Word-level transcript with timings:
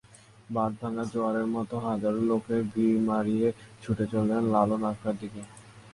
বাঁধভাঙা 0.49 1.03
জোয়ারের 1.11 1.47
মতো 1.55 1.75
হাজারো 1.87 2.19
লোকের 2.29 2.61
ভিড় 2.71 2.99
মাড়িয়ে 3.09 3.47
ছুটে 3.81 4.05
চলেছেন 4.11 4.43
লালন 4.53 4.81
আখড়ার 4.91 5.15
দিকে। 5.21 5.41